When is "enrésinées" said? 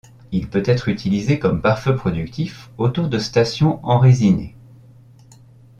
3.85-4.55